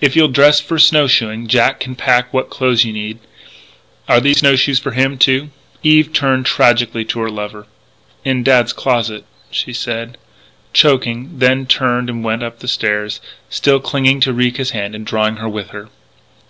If 0.00 0.16
you'll 0.16 0.28
dress 0.28 0.58
for 0.58 0.78
snow 0.78 1.06
shoeing, 1.06 1.48
Jack 1.48 1.80
can 1.80 1.96
pack 1.96 2.32
what 2.32 2.48
clothes 2.48 2.86
you 2.86 2.94
need.... 2.94 3.18
Are 4.08 4.20
there 4.22 4.32
snow 4.32 4.56
shoes 4.56 4.78
for 4.78 4.92
him, 4.92 5.18
too?" 5.18 5.50
Eve 5.82 6.14
turned 6.14 6.46
tragically 6.46 7.04
to 7.04 7.20
her 7.20 7.28
lover: 7.28 7.66
"In 8.24 8.42
Dad's 8.42 8.72
closet" 8.72 9.26
she 9.50 9.74
said, 9.74 10.16
choking; 10.72 11.38
then 11.40 11.66
turned 11.66 12.08
and 12.08 12.24
went 12.24 12.42
up 12.42 12.60
the 12.60 12.68
stairs, 12.68 13.20
still 13.50 13.78
clinging 13.78 14.18
to 14.20 14.32
Ricca's 14.32 14.70
hand 14.70 14.94
and 14.94 15.04
drawing 15.06 15.36
her 15.36 15.48
with 15.50 15.68
her. 15.72 15.90